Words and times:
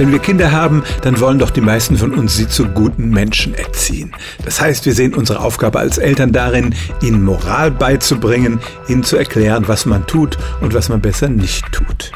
Wenn 0.00 0.12
wir 0.12 0.18
Kinder 0.18 0.50
haben, 0.50 0.82
dann 1.02 1.20
wollen 1.20 1.38
doch 1.38 1.50
die 1.50 1.60
meisten 1.60 1.98
von 1.98 2.14
uns 2.14 2.34
sie 2.34 2.48
zu 2.48 2.64
guten 2.68 3.10
Menschen 3.10 3.52
erziehen. 3.52 4.12
Das 4.46 4.58
heißt, 4.58 4.86
wir 4.86 4.94
sehen 4.94 5.12
unsere 5.12 5.40
Aufgabe 5.40 5.78
als 5.78 5.98
Eltern 5.98 6.32
darin, 6.32 6.74
ihnen 7.02 7.22
Moral 7.22 7.70
beizubringen, 7.70 8.60
ihnen 8.88 9.04
zu 9.04 9.18
erklären, 9.18 9.68
was 9.68 9.84
man 9.84 10.06
tut 10.06 10.38
und 10.62 10.72
was 10.72 10.88
man 10.88 11.02
besser 11.02 11.28
nicht 11.28 11.70
tut. 11.70 12.12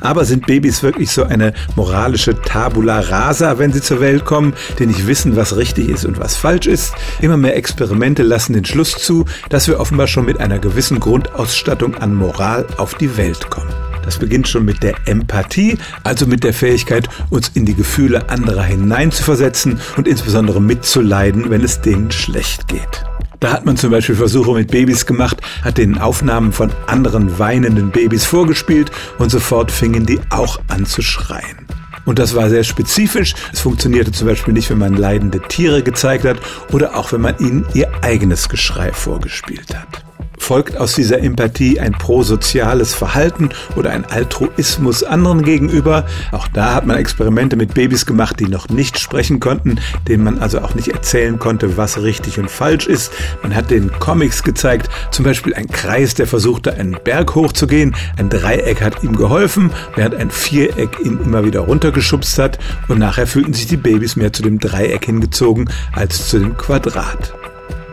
Aber 0.00 0.24
sind 0.24 0.48
Babys 0.48 0.82
wirklich 0.82 1.12
so 1.12 1.22
eine 1.22 1.54
moralische 1.76 2.34
Tabula 2.34 2.98
rasa, 2.98 3.60
wenn 3.60 3.72
sie 3.72 3.80
zur 3.80 4.00
Welt 4.00 4.24
kommen, 4.24 4.54
die 4.80 4.86
nicht 4.86 5.06
wissen, 5.06 5.36
was 5.36 5.56
richtig 5.56 5.88
ist 5.88 6.04
und 6.04 6.18
was 6.18 6.34
falsch 6.34 6.66
ist? 6.66 6.94
Immer 7.20 7.36
mehr 7.36 7.54
Experimente 7.54 8.24
lassen 8.24 8.54
den 8.54 8.64
Schluss 8.64 8.96
zu, 8.96 9.24
dass 9.50 9.68
wir 9.68 9.78
offenbar 9.78 10.08
schon 10.08 10.24
mit 10.24 10.40
einer 10.40 10.58
gewissen 10.58 10.98
Grundausstattung 10.98 11.94
an 11.94 12.12
Moral 12.12 12.66
auf 12.76 12.96
die 12.96 13.16
Welt 13.16 13.50
kommen. 13.50 13.89
Das 14.10 14.18
beginnt 14.18 14.48
schon 14.48 14.64
mit 14.64 14.82
der 14.82 14.96
Empathie, 15.04 15.78
also 16.02 16.26
mit 16.26 16.42
der 16.42 16.52
Fähigkeit, 16.52 17.08
uns 17.30 17.52
in 17.54 17.64
die 17.64 17.76
Gefühle 17.76 18.28
anderer 18.28 18.64
hineinzuversetzen 18.64 19.78
und 19.96 20.08
insbesondere 20.08 20.60
mitzuleiden, 20.60 21.48
wenn 21.48 21.62
es 21.62 21.80
denen 21.80 22.10
schlecht 22.10 22.66
geht. 22.66 23.04
Da 23.38 23.52
hat 23.52 23.66
man 23.66 23.76
zum 23.76 23.92
Beispiel 23.92 24.16
Versuche 24.16 24.52
mit 24.52 24.72
Babys 24.72 25.06
gemacht, 25.06 25.40
hat 25.62 25.78
den 25.78 25.96
Aufnahmen 25.98 26.52
von 26.52 26.72
anderen 26.88 27.38
weinenden 27.38 27.92
Babys 27.92 28.24
vorgespielt 28.24 28.90
und 29.18 29.30
sofort 29.30 29.70
fingen 29.70 30.06
die 30.06 30.18
auch 30.30 30.60
an 30.66 30.86
zu 30.86 31.02
schreien. 31.02 31.68
Und 32.04 32.18
das 32.18 32.34
war 32.34 32.50
sehr 32.50 32.64
spezifisch. 32.64 33.34
Es 33.52 33.60
funktionierte 33.60 34.10
zum 34.10 34.26
Beispiel 34.26 34.54
nicht, 34.54 34.70
wenn 34.70 34.78
man 34.78 34.96
leidende 34.96 35.38
Tiere 35.38 35.84
gezeigt 35.84 36.24
hat 36.24 36.40
oder 36.72 36.96
auch 36.96 37.12
wenn 37.12 37.20
man 37.20 37.38
ihnen 37.38 37.64
ihr 37.74 37.88
eigenes 38.02 38.48
Geschrei 38.48 38.90
vorgespielt 38.92 39.72
hat 39.72 40.09
folgt 40.50 40.78
aus 40.78 40.96
dieser 40.96 41.20
Empathie 41.20 41.78
ein 41.78 41.92
prosoziales 41.92 42.92
Verhalten 42.92 43.50
oder 43.76 43.90
ein 43.90 44.04
Altruismus 44.04 45.04
anderen 45.04 45.44
gegenüber. 45.44 46.04
Auch 46.32 46.48
da 46.48 46.74
hat 46.74 46.86
man 46.86 46.96
Experimente 46.96 47.54
mit 47.54 47.72
Babys 47.72 48.04
gemacht, 48.04 48.40
die 48.40 48.48
noch 48.48 48.68
nicht 48.68 48.98
sprechen 48.98 49.38
konnten, 49.38 49.78
denen 50.08 50.24
man 50.24 50.40
also 50.40 50.60
auch 50.60 50.74
nicht 50.74 50.88
erzählen 50.88 51.38
konnte, 51.38 51.76
was 51.76 52.02
richtig 52.02 52.40
und 52.40 52.50
falsch 52.50 52.88
ist. 52.88 53.12
Man 53.44 53.54
hat 53.54 53.70
den 53.70 53.92
Comics 54.00 54.42
gezeigt, 54.42 54.90
zum 55.12 55.24
Beispiel 55.24 55.54
ein 55.54 55.68
Kreis, 55.68 56.14
der 56.14 56.26
versuchte, 56.26 56.74
einen 56.74 56.98
Berg 57.04 57.36
hochzugehen. 57.36 57.94
Ein 58.16 58.28
Dreieck 58.28 58.82
hat 58.82 59.04
ihm 59.04 59.14
geholfen, 59.14 59.70
während 59.94 60.16
ein 60.16 60.32
Viereck 60.32 60.98
ihn 60.98 61.20
immer 61.22 61.44
wieder 61.44 61.60
runtergeschubst 61.60 62.40
hat. 62.40 62.58
Und 62.88 62.98
nachher 62.98 63.28
fühlten 63.28 63.52
sich 63.52 63.68
die 63.68 63.76
Babys 63.76 64.16
mehr 64.16 64.32
zu 64.32 64.42
dem 64.42 64.58
Dreieck 64.58 65.04
hingezogen 65.04 65.70
als 65.92 66.26
zu 66.26 66.40
dem 66.40 66.56
Quadrat. 66.56 67.39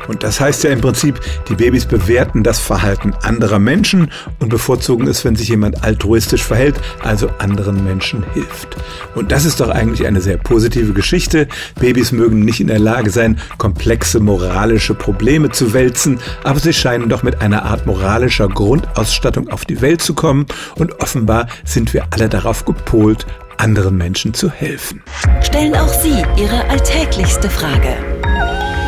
Und 0.08 0.24
das 0.24 0.40
heißt 0.40 0.64
ja 0.64 0.72
im 0.72 0.82
Prinzip, 0.82 1.20
die 1.50 1.56
Babys 1.56 1.86
bewerten 1.86 2.44
das 2.44 2.60
Verhalten 2.60 3.14
anderer 3.22 3.60
Menschen 3.60 4.12
und 4.40 4.50
bevorzugen 4.50 5.08
es, 5.08 5.26
wenn 5.26 5.36
sich 5.36 5.50
jemand 5.50 5.84
altruistisch 5.84 6.44
verhält, 6.44 6.76
also 7.04 7.30
anderen 7.40 7.84
Menschen 7.84 8.24
hilft. 8.34 8.78
Und 9.16 9.32
das 9.32 9.46
ist 9.46 9.60
doch 9.60 9.70
eigentlich 9.70 10.08
eine 10.08 10.22
sehr 10.22 10.38
positive 10.38 10.94
Geschichte. 10.94 11.48
Babys 11.80 12.12
mögen 12.12 12.40
nicht 12.40 12.60
in 12.60 12.68
der 12.68 12.80
Lage 12.80 13.10
sein, 13.10 13.40
komplexe 13.58 14.20
moralische 14.20 14.94
Probleme 14.94 15.50
zu 15.52 15.74
wälzen, 15.74 16.20
aber 16.44 16.60
sie 16.60 16.74
scheinen 16.74 17.10
doch 17.10 17.24
mit 17.24 17.42
einer 17.42 17.64
Art 17.64 17.86
moralischer 17.86 18.48
Grundausstattung 18.48 19.50
auf 19.50 19.66
die 19.66 19.82
Welt 19.82 20.02
zu 20.02 20.14
kommen 20.14 20.46
und 20.76 21.02
offenbar 21.02 21.48
sind 21.64 21.94
wir 21.94 22.06
alle 22.12 22.30
darauf 22.30 22.66
gepolt, 22.66 23.26
anderen 23.58 23.98
Menschen 23.98 24.34
zu 24.34 24.52
helfen. 24.52 25.02
Stellen 25.42 25.76
auch 25.76 25.88
Sie 25.90 26.24
Ihre 26.38 26.70
alltäglichste 26.70 27.50
Frage 27.50 28.17